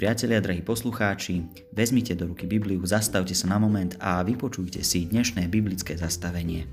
priatelia, 0.00 0.40
drahí 0.40 0.64
poslucháči, 0.64 1.44
vezmite 1.76 2.16
do 2.16 2.32
ruky 2.32 2.48
Bibliu, 2.48 2.80
zastavte 2.88 3.36
sa 3.36 3.52
na 3.52 3.60
moment 3.60 4.00
a 4.00 4.24
vypočujte 4.24 4.80
si 4.80 5.04
dnešné 5.04 5.44
biblické 5.52 5.92
zastavenie. 5.92 6.64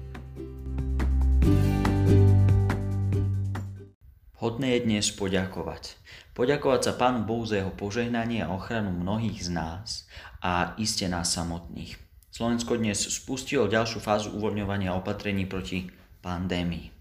Hodné 4.40 4.80
je 4.80 4.82
dnes 4.88 5.04
poďakovať. 5.12 6.00
Poďakovať 6.40 6.82
sa 6.88 6.94
Pánu 6.96 7.28
Bohu 7.28 7.44
za 7.44 7.60
jeho 7.60 7.76
požehnanie 7.76 8.48
a 8.48 8.56
ochranu 8.56 8.96
mnohých 8.96 9.44
z 9.44 9.50
nás 9.52 10.08
a 10.40 10.72
iste 10.80 11.12
nás 11.12 11.28
samotných. 11.36 12.00
Slovensko 12.32 12.80
dnes 12.80 13.12
spustilo 13.12 13.68
ďalšiu 13.68 14.00
fázu 14.00 14.32
uvoľňovania 14.40 14.96
opatrení 14.96 15.44
proti 15.44 15.92
pandémii. 16.24 16.96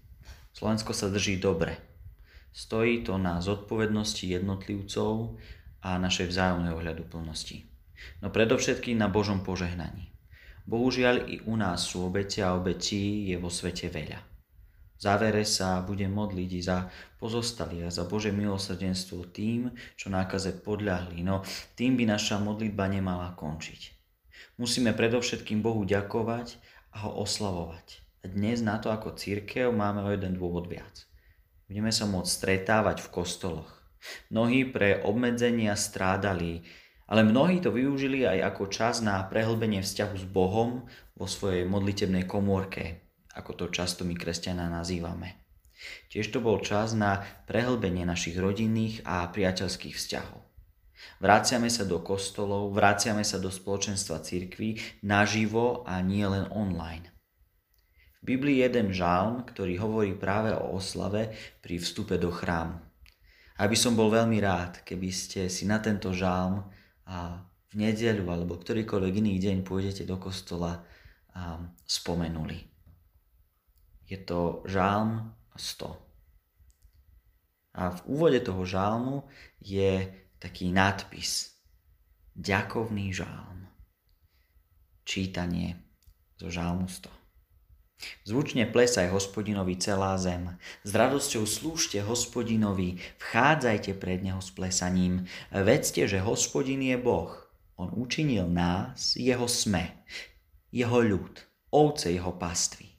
Slovensko 0.51 0.91
sa 0.91 1.07
drží 1.07 1.39
dobre. 1.39 1.79
Stojí 2.51 3.05
to 3.07 3.15
na 3.15 3.39
zodpovednosti 3.39 4.27
jednotlivcov 4.27 5.39
a 5.81 5.97
našej 6.01 6.29
vzájomnej 6.31 6.73
ohľaduplnosti. 6.73 7.67
No 8.21 8.29
predovšetkým 8.29 8.97
na 8.97 9.09
Božom 9.09 9.41
požehnaní. 9.41 10.13
Bohužiaľ 10.67 11.31
i 11.31 11.39
u 11.47 11.55
nás 11.55 11.87
sú 11.87 12.11
obete 12.11 12.43
a 12.43 12.51
obetí 12.51 13.31
je 13.31 13.39
vo 13.39 13.47
svete 13.47 13.87
veľa. 13.87 14.19
V 14.97 14.99
závere 14.99 15.45
sa 15.45 15.79
budem 15.85 16.09
modliť 16.09 16.49
i 16.57 16.61
pozostali 17.21 17.85
a 17.85 17.93
za 17.93 18.09
Bože 18.09 18.33
milosrdenstvo 18.33 19.29
tým, 19.29 19.69
čo 19.93 20.09
nákaze 20.09 20.65
podľahli, 20.65 21.21
no 21.21 21.45
tým 21.77 21.95
by 21.95 22.09
naša 22.09 22.41
modlitba 22.41 22.89
nemala 22.89 23.37
končiť. 23.37 23.93
Musíme 24.57 24.97
predovšetkým 24.97 25.61
Bohu 25.61 25.85
ďakovať 25.85 26.57
a 26.97 27.05
ho 27.05 27.21
oslavovať. 27.21 28.01
A 28.25 28.33
dnes 28.33 28.65
na 28.65 28.81
to 28.81 28.89
ako 28.89 29.13
církev 29.13 29.69
máme 29.69 30.01
o 30.01 30.09
jeden 30.09 30.33
dôvod 30.33 30.65
viac. 30.65 31.05
Budeme 31.69 31.93
sa 31.93 32.09
môcť 32.09 32.27
stretávať 32.27 33.05
v 33.05 33.11
kostoloch. 33.13 33.76
Mnohí 34.29 34.67
pre 34.69 35.01
obmedzenia 35.03 35.73
strádali, 35.73 36.63
ale 37.07 37.23
mnohí 37.23 37.63
to 37.63 37.71
využili 37.71 38.27
aj 38.27 38.53
ako 38.53 38.63
čas 38.67 38.99
na 38.99 39.23
prehlbenie 39.25 39.79
vzťahu 39.79 40.15
s 40.19 40.25
Bohom 40.27 40.85
vo 41.15 41.25
svojej 41.25 41.63
modlitebnej 41.63 42.27
komórke, 42.27 43.07
ako 43.33 43.51
to 43.55 43.65
často 43.71 44.03
my 44.03 44.13
kresťania 44.13 44.67
nazývame. 44.67 45.47
Tiež 46.09 46.33
to 46.33 46.41
bol 46.41 46.57
čas 46.59 46.97
na 46.97 47.21
prehlbenie 47.45 48.03
našich 48.03 48.35
rodinných 48.35 49.05
a 49.05 49.29
priateľských 49.29 49.93
vzťahov. 49.93 50.41
Vráciame 51.21 51.69
sa 51.69 51.85
do 51.85 52.01
kostolov, 52.01 52.73
vráciame 52.73 53.21
sa 53.21 53.37
do 53.37 53.53
spoločenstva 53.53 54.21
cirkví 54.25 54.81
naživo 55.05 55.85
a 55.85 56.01
nie 56.01 56.25
len 56.25 56.49
online. 56.49 57.13
V 58.21 58.35
Biblii 58.35 58.59
je 58.59 58.65
jeden 58.65 58.87
žálm, 58.91 59.45
ktorý 59.45 59.77
hovorí 59.77 60.11
práve 60.17 60.51
o 60.57 60.75
oslave 60.75 61.37
pri 61.61 61.77
vstupe 61.77 62.17
do 62.17 62.33
chrámu. 62.33 62.81
Aby 63.57 63.73
som 63.73 63.97
bol 63.97 64.13
veľmi 64.13 64.37
rád, 64.37 64.85
keby 64.85 65.09
ste 65.09 65.49
si 65.49 65.65
na 65.65 65.81
tento 65.81 66.13
žálm 66.13 66.61
a 67.09 67.41
v 67.67 67.73
nedeľu 67.73 68.29
alebo 68.29 68.53
ktorýkoľvek 68.61 69.13
iný 69.17 69.41
deň 69.41 69.65
pôjdete 69.65 70.05
do 70.05 70.21
kostola 70.21 70.85
a 71.33 71.57
spomenuli. 71.83 72.61
Je 74.05 74.17
to 74.21 74.61
žálm 74.69 75.33
100. 75.57 75.89
A 77.77 77.93
v 77.93 77.99
úvode 78.09 78.39
toho 78.45 78.61
žálmu 78.61 79.25
je 79.61 80.05
taký 80.37 80.69
nadpis. 80.69 81.57
Ďakovný 82.37 83.09
žálm. 83.09 83.65
Čítanie 85.01 85.81
zo 86.37 86.53
žálmu 86.53 86.85
100. 86.85 87.16
Zvučne 88.23 88.69
plesaj 88.69 89.09
hospodinovi 89.09 89.79
celá 89.81 90.17
zem. 90.21 90.53
S 90.85 90.91
radosťou 90.93 91.49
slúžte 91.49 91.97
hospodinovi, 92.05 93.01
vchádzajte 93.17 93.97
pred 93.97 94.21
neho 94.21 94.37
s 94.37 94.53
plesaním. 94.53 95.25
Vedzte, 95.49 96.05
že 96.05 96.21
hospodin 96.21 96.81
je 96.81 96.97
Boh. 96.99 97.33
On 97.77 97.89
učinil 97.93 98.49
nás, 98.49 99.13
jeho 99.17 99.45
sme, 99.45 100.01
jeho 100.73 100.99
ľud, 101.01 101.41
ovce 101.69 102.09
jeho 102.09 102.33
pastvy. 102.33 102.89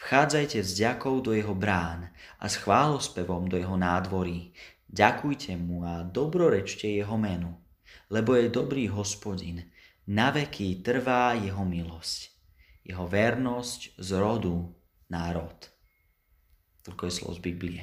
Vchádzajte 0.00 0.58
s 0.62 0.70
ďakou 0.74 1.22
do 1.22 1.32
jeho 1.32 1.54
brán 1.54 2.10
a 2.42 2.50
s 2.50 2.58
chválospevom 2.58 3.46
do 3.46 3.56
jeho 3.56 3.78
nádvorí. 3.78 4.52
Ďakujte 4.90 5.56
mu 5.58 5.86
a 5.86 6.02
dobrorečte 6.02 6.86
jeho 6.90 7.18
menu, 7.18 7.54
lebo 8.10 8.34
je 8.34 8.52
dobrý 8.52 8.90
hospodin, 8.90 9.66
na 10.04 10.28
veky 10.28 10.84
trvá 10.84 11.32
jeho 11.38 11.64
milosť, 11.64 12.33
jeho 12.84 13.08
vernosť 13.08 13.96
z 13.96 14.10
rodu 14.20 14.70
národ. 15.10 15.56
Toľko 16.84 17.02
je 17.08 17.12
slov 17.12 17.32
z 17.36 17.40
Biblie. 17.40 17.82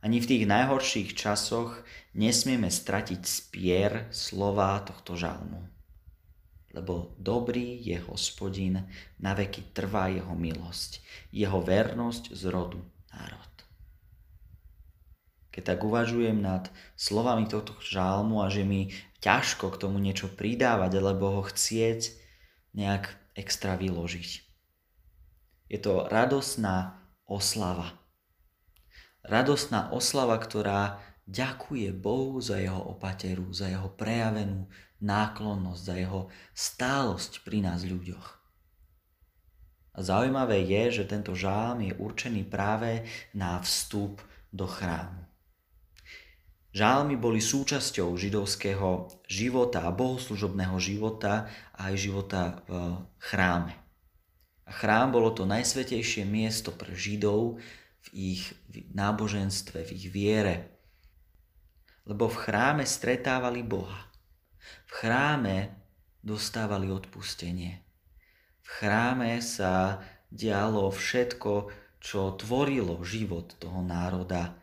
Ani 0.00 0.20
v 0.20 0.28
tých 0.28 0.44
najhorších 0.48 1.12
časoch 1.12 1.84
nesmieme 2.16 2.68
stratiť 2.72 3.20
spier 3.24 4.08
slova 4.12 4.80
tohto 4.84 5.16
žalmu 5.16 5.80
lebo 6.70 7.18
dobrý 7.18 7.82
je 7.82 7.98
hospodin, 8.06 8.86
na 9.18 9.34
veky 9.34 9.74
trvá 9.74 10.06
jeho 10.06 10.34
milosť, 10.38 11.02
jeho 11.34 11.58
vernosť 11.58 12.30
z 12.30 12.42
rodu 12.46 12.78
národ. 13.10 13.52
Keď 15.50 15.62
tak 15.74 15.80
uvažujem 15.82 16.38
nad 16.38 16.70
slovami 16.94 17.50
tohto 17.50 17.74
žálmu 17.82 18.38
a 18.38 18.46
že 18.46 18.62
mi 18.62 18.94
ťažko 19.18 19.74
k 19.74 19.80
tomu 19.82 19.98
niečo 19.98 20.30
pridávať, 20.30 21.02
alebo 21.02 21.34
ho 21.34 21.42
chcieť 21.42 22.14
nejak 22.78 23.10
extra 23.40 23.80
vyložiť. 23.80 24.30
Je 25.72 25.78
to 25.80 26.04
radosná 26.12 27.00
oslava. 27.24 27.96
Radosná 29.24 29.88
oslava, 29.96 30.36
ktorá 30.36 31.00
ďakuje 31.24 31.94
Bohu 31.96 32.42
za 32.42 32.60
jeho 32.60 32.80
opateru, 32.90 33.48
za 33.54 33.70
jeho 33.70 33.88
prejavenú 33.94 34.66
náklonnosť, 35.00 35.80
za 35.80 35.94
jeho 35.96 36.20
stálosť 36.52 37.46
pri 37.46 37.64
nás 37.64 37.86
ľuďoch. 37.86 38.26
A 39.94 39.98
zaujímavé 40.02 40.66
je, 40.66 41.02
že 41.02 41.10
tento 41.10 41.38
žálm 41.38 41.86
je 41.86 41.94
určený 41.94 42.46
práve 42.46 43.06
na 43.30 43.62
vstup 43.62 44.18
do 44.50 44.66
chrámu. 44.66 45.29
Žálmy 46.70 47.18
boli 47.18 47.42
súčasťou 47.42 48.14
židovského 48.14 49.10
života 49.26 49.82
a 49.82 49.90
bohoslužobného 49.90 50.78
života 50.78 51.50
a 51.74 51.90
aj 51.90 51.94
života 51.98 52.62
v 52.70 52.94
chráme. 53.18 53.74
A 54.66 54.70
chrám 54.70 55.10
bolo 55.10 55.34
to 55.34 55.50
najsvetejšie 55.50 56.22
miesto 56.22 56.70
pre 56.70 56.94
Židov 56.94 57.58
v 58.06 58.08
ich 58.14 58.54
náboženstve, 58.94 59.82
v 59.82 59.90
ich 59.98 60.06
viere. 60.14 60.78
Lebo 62.06 62.30
v 62.30 62.38
chráme 62.38 62.86
stretávali 62.86 63.66
Boha. 63.66 64.06
V 64.86 64.90
chráme 64.94 65.74
dostávali 66.22 66.86
odpustenie. 66.86 67.82
V 68.62 68.68
chráme 68.78 69.42
sa 69.42 69.98
dialo 70.30 70.86
všetko, 70.94 71.52
čo 71.98 72.38
tvorilo 72.38 73.02
život 73.02 73.58
toho 73.58 73.82
národa. 73.82 74.54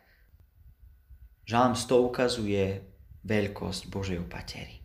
Žalm 1.48 1.72
100 1.72 2.12
ukazuje 2.12 2.84
veľkosť 3.24 3.88
Božej 3.88 4.20
opatery. 4.20 4.84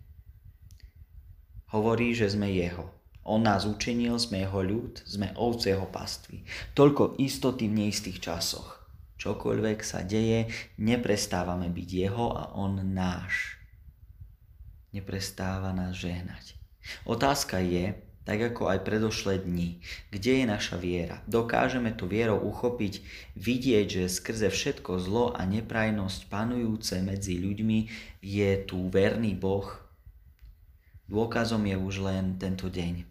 Hovorí, 1.75 2.15
že 2.15 2.31
sme 2.31 2.47
jeho. 2.55 2.87
On 3.27 3.43
nás 3.43 3.67
učinil, 3.67 4.15
sme 4.15 4.47
jeho 4.47 4.63
ľud, 4.63 5.03
sme 5.03 5.35
ovce 5.35 5.75
jeho 5.75 5.91
pastvy. 5.91 6.47
Toľko 6.71 7.19
istoty 7.19 7.67
v 7.67 7.83
neistých 7.83 8.23
časoch. 8.23 8.79
Čokoľvek 9.19 9.79
sa 9.83 10.07
deje, 10.07 10.47
neprestávame 10.79 11.67
byť 11.67 11.89
jeho 11.91 12.31
a 12.31 12.55
on 12.55 12.79
náš 12.95 13.59
neprestáva 14.95 15.75
nás 15.75 15.99
žehnať. 15.99 16.55
Otázka 17.03 17.59
je, 17.59 17.97
tak 18.23 18.39
ako 18.39 18.71
aj 18.71 18.87
predošlé 18.87 19.43
dni, 19.43 19.83
kde 20.11 20.43
je 20.43 20.45
naša 20.47 20.79
viera? 20.79 21.19
Dokážeme 21.27 21.91
tu 21.95 22.07
vierou 22.07 22.39
uchopiť, 22.39 23.03
vidieť, 23.35 23.87
že 23.87 24.03
skrze 24.11 24.47
všetko 24.47 24.99
zlo 25.03 25.25
a 25.35 25.43
neprajnosť 25.43 26.31
panujúce 26.31 26.99
medzi 27.03 27.39
ľuďmi 27.39 27.79
je 28.23 28.51
tu 28.63 28.87
verný 28.87 29.35
Boh? 29.35 29.67
Dôkazom 31.11 31.67
je 31.67 31.75
už 31.75 31.95
len 32.03 32.39
tento 32.39 32.71
deň. 32.71 33.03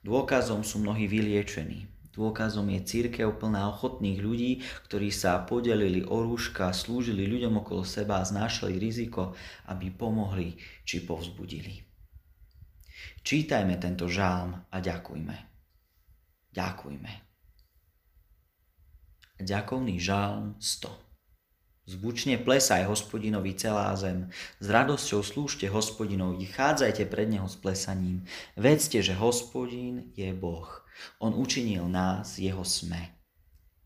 Dôkazom 0.00 0.64
sú 0.64 0.80
mnohí 0.80 1.04
vyliečení, 1.04 1.84
Dôkazom 2.18 2.66
je 2.74 2.82
církev 2.82 3.38
plná 3.38 3.70
ochotných 3.70 4.18
ľudí, 4.18 4.52
ktorí 4.90 5.14
sa 5.14 5.38
podelili 5.38 6.02
o 6.02 6.26
rúška, 6.26 6.74
slúžili 6.74 7.30
ľuďom 7.30 7.62
okolo 7.62 7.86
seba 7.86 8.18
a 8.18 8.26
znášali 8.26 8.74
riziko, 8.74 9.38
aby 9.70 9.94
pomohli 9.94 10.58
či 10.82 11.06
povzbudili. 11.06 11.87
Čítajme 13.22 13.76
tento 13.76 14.08
žálm 14.08 14.56
a 14.70 14.76
ďakujme. 14.80 15.36
Ďakujme. 16.54 17.12
Ďakovný 19.38 20.02
žálm 20.02 20.58
100. 20.58 21.08
Zbučne 21.88 22.36
plesaj 22.36 22.84
hospodinovi 22.84 23.56
celá 23.56 23.96
zem, 23.96 24.28
s 24.60 24.66
radosťou 24.68 25.24
slúžte 25.24 25.72
hospodinovi, 25.72 26.44
chádzajte 26.44 27.08
pred 27.08 27.32
neho 27.32 27.48
s 27.48 27.56
plesaním. 27.56 28.28
Vedzte, 28.60 29.00
že 29.00 29.16
hospodin 29.16 30.12
je 30.12 30.28
Boh. 30.36 30.68
On 31.16 31.32
učinil 31.32 31.88
nás 31.88 32.36
jeho 32.36 32.60
sme, 32.60 33.17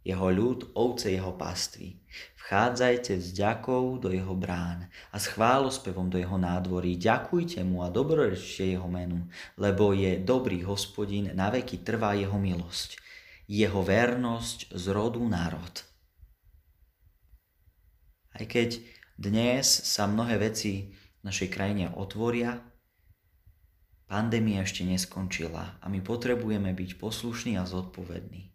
jeho 0.02 0.28
ľud, 0.34 0.75
ovce 0.75 1.14
jeho 1.14 1.32
pastvy. 1.38 2.02
Vchádzajte 2.43 3.22
s 3.22 3.31
ďakou 3.32 4.02
do 4.02 4.10
jeho 4.10 4.34
brán 4.34 4.90
a 5.14 5.16
s 5.16 5.31
chválospevom 5.31 6.10
do 6.10 6.19
jeho 6.19 6.34
nádvorí. 6.34 6.99
Ďakujte 6.99 7.62
mu 7.62 7.87
a 7.87 7.88
dobrorečte 7.88 8.66
jeho 8.66 8.90
menu, 8.90 9.31
lebo 9.54 9.94
je 9.94 10.19
dobrý 10.19 10.66
hospodin, 10.66 11.31
na 11.38 11.54
veky 11.54 11.87
trvá 11.87 12.19
jeho 12.19 12.34
milosť, 12.34 12.99
jeho 13.46 13.81
vernosť 13.81 14.75
z 14.75 14.84
rodu 14.90 15.22
národ. 15.22 15.75
Aj 18.34 18.44
keď 18.44 18.82
dnes 19.14 19.64
sa 19.64 20.10
mnohé 20.10 20.43
veci 20.43 20.90
v 20.90 21.22
našej 21.22 21.46
krajine 21.46 21.94
otvoria, 21.94 22.58
pandémia 24.10 24.66
ešte 24.66 24.82
neskončila 24.82 25.78
a 25.78 25.87
my 25.87 26.02
potrebujeme 26.02 26.75
byť 26.75 26.90
poslušní 26.98 27.55
a 27.55 27.64
zodpovední 27.64 28.51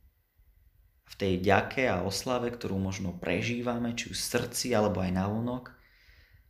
v 1.07 1.13
tej 1.15 1.33
ďake 1.39 1.87
a 1.87 2.03
oslave, 2.03 2.51
ktorú 2.51 2.75
možno 2.75 3.15
prežívame, 3.15 3.95
či 3.95 4.11
už 4.11 4.19
v 4.19 4.29
srdci 4.37 4.75
alebo 4.75 4.99
aj 4.99 5.11
navonok, 5.15 5.71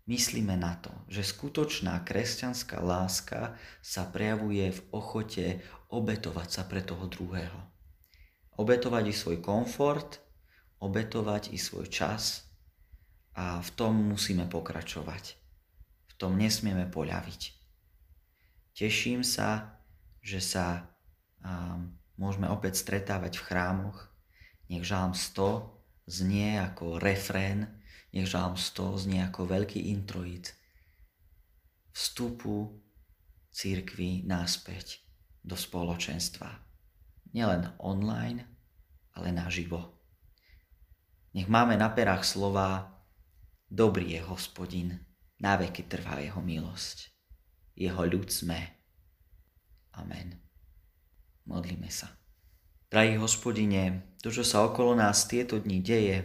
myslíme 0.09 0.57
na 0.57 0.79
to, 0.81 0.89
že 1.07 1.21
skutočná 1.21 2.01
kresťanská 2.01 2.81
láska 2.81 3.53
sa 3.85 4.09
prejavuje 4.09 4.73
v 4.73 4.81
ochote 4.89 5.45
obetovať 5.93 6.49
sa 6.49 6.63
pre 6.65 6.81
toho 6.81 7.05
druhého. 7.05 7.59
Obetovať 8.57 9.13
i 9.13 9.15
svoj 9.15 9.37
komfort, 9.45 10.17
obetovať 10.81 11.53
i 11.53 11.61
svoj 11.61 11.85
čas 11.85 12.49
a 13.37 13.61
v 13.61 13.69
tom 13.77 13.93
musíme 13.93 14.49
pokračovať. 14.49 15.37
V 16.09 16.13
tom 16.17 16.33
nesmieme 16.33 16.89
poľaviť. 16.89 17.41
Teším 18.73 19.21
sa, 19.21 19.77
že 20.21 20.41
sa 20.41 20.89
um, 21.45 21.93
môžeme 22.17 22.49
opäť 22.49 22.81
stretávať 22.81 23.37
v 23.37 23.45
chrámoch, 23.45 24.09
nech 24.67 24.83
žalm 24.83 25.15
100 25.15 26.07
znie 26.07 26.59
ako 26.59 26.99
refrén, 26.99 27.67
nech 28.11 28.27
žalm 28.27 28.55
100 28.55 29.03
znie 29.07 29.21
ako 29.23 29.47
veľký 29.47 29.91
introit 29.91 30.57
vstupu 31.97 32.77
církvy 33.49 34.21
náspäť 34.29 35.01
do 35.41 35.57
spoločenstva. 35.57 36.61
Nielen 37.33 37.73
online, 37.81 38.45
ale 39.17 39.33
naživo. 39.33 39.97
Nech 41.33 41.49
máme 41.49 41.73
na 41.73 41.89
perách 41.89 42.21
slova 42.21 42.93
Dobrý 43.67 44.15
je 44.15 44.21
hospodin, 44.23 44.95
na 45.43 45.59
veky 45.59 45.91
trvá 45.91 46.23
jeho 46.23 46.39
milosť. 46.39 47.11
Jeho 47.75 47.99
ľud 48.07 48.31
sme. 48.31 48.63
Amen. 49.97 50.39
Modlíme 51.43 51.91
sa. 51.91 52.07
Drahý 52.87 53.19
hospodine, 53.19 54.15
to, 54.21 54.33
čo 54.33 54.43
sa 54.43 54.65
okolo 54.65 54.97
nás 54.97 55.29
tieto 55.29 55.61
dni 55.61 55.79
deje, 55.81 56.17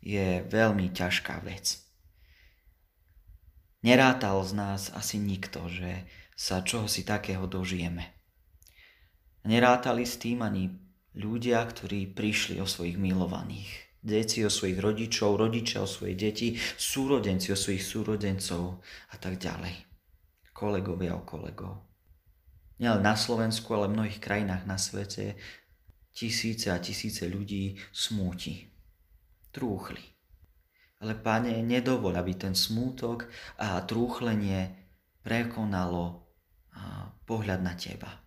je 0.00 0.40
veľmi 0.48 0.90
ťažká 0.92 1.44
vec. 1.44 1.80
Nerátal 3.80 4.40
z 4.44 4.52
nás 4.56 4.82
asi 4.92 5.16
nikto, 5.16 5.68
že 5.68 6.04
sa 6.36 6.64
čoho 6.64 6.88
si 6.88 7.04
takého 7.04 7.44
dožijeme. 7.48 8.12
Nerátali 9.44 10.04
s 10.04 10.20
tým 10.20 10.44
ani 10.44 10.68
ľudia, 11.16 11.64
ktorí 11.64 12.12
prišli 12.12 12.60
o 12.60 12.68
svojich 12.68 13.00
milovaných. 13.00 13.88
Deti 14.00 14.40
o 14.44 14.52
svojich 14.52 14.80
rodičov, 14.80 15.36
rodičia 15.36 15.84
o 15.84 15.88
svojich 15.88 16.16
deti, 16.16 16.48
súrodenci 16.56 17.52
o 17.52 17.56
svojich 17.56 17.84
súrodencov 17.84 18.80
a 19.12 19.16
tak 19.20 19.36
ďalej. 19.36 19.76
Kolegovia 20.56 21.16
o 21.16 21.24
kolegov. 21.24 21.84
Nielen 22.80 23.04
na 23.04 23.12
Slovensku, 23.12 23.68
ale 23.76 23.92
v 23.92 23.96
mnohých 24.00 24.20
krajinách 24.24 24.64
na 24.64 24.80
svete 24.80 25.36
tisíce 26.10 26.70
a 26.70 26.78
tisíce 26.78 27.26
ľudí 27.30 27.78
smúti, 27.94 28.68
trúchli. 29.54 30.02
Ale 31.00 31.16
Pane, 31.16 31.64
nedovol, 31.64 32.12
aby 32.20 32.36
ten 32.36 32.52
smútok 32.52 33.24
a 33.56 33.80
trúchlenie 33.88 34.76
prekonalo 35.24 36.28
pohľad 37.24 37.60
na 37.64 37.72
Teba. 37.72 38.20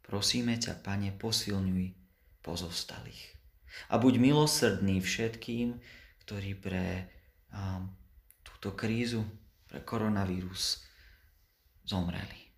Prosíme 0.00 0.56
ťa, 0.56 0.80
Pane, 0.80 1.12
posilňuj 1.12 1.92
pozostalých. 2.40 3.36
A 3.92 4.00
buď 4.00 4.16
milosrdný 4.16 5.04
všetkým, 5.04 5.76
ktorí 6.24 6.56
pre 6.56 7.12
túto 8.40 8.72
krízu, 8.72 9.28
pre 9.68 9.84
koronavírus 9.84 10.80
zomreli. 11.84 12.48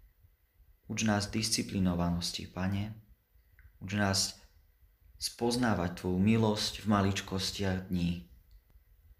Uč 0.87 1.02
nás 1.02 1.26
disciplinovanosti, 1.34 2.46
Pane, 2.46 3.09
Uč 3.80 3.90
nás 3.96 4.20
spoznávať 5.20 6.04
Tvoju 6.04 6.20
milosť 6.20 6.84
v 6.84 6.86
maličkostiach 6.88 7.92
dní. 7.92 8.28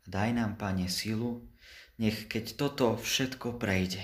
Daj 0.09 0.31
nám, 0.37 0.57
Pane, 0.57 0.89
silu, 0.89 1.45
nech 2.01 2.29
keď 2.29 2.57
toto 2.57 2.97
všetko 2.97 3.61
prejde, 3.61 4.01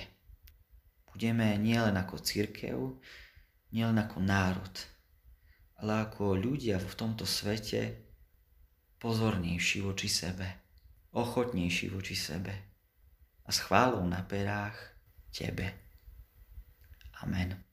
budeme 1.09 1.57
nielen 1.57 1.97
ako 1.97 2.21
církev, 2.21 2.77
nielen 3.73 3.97
ako 3.97 4.21
národ, 4.21 4.75
ale 5.81 6.05
ako 6.05 6.37
ľudia 6.37 6.77
v 6.77 6.93
tomto 6.93 7.25
svete 7.25 7.97
pozornejší 9.01 9.81
voči 9.85 10.09
sebe, 10.09 10.45
ochotnejší 11.17 11.89
voči 11.93 12.17
sebe 12.17 12.53
a 13.45 13.51
s 13.53 13.65
chválou 13.65 14.05
na 14.05 14.21
perách 14.25 14.77
Tebe. 15.33 15.69
Amen. 17.21 17.66